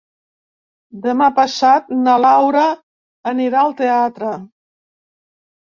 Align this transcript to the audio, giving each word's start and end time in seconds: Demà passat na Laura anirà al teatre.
Demà 1.03 1.27
passat 1.39 1.93
na 2.07 2.15
Laura 2.23 2.65
anirà 3.33 3.63
al 3.67 3.77
teatre. 3.83 4.33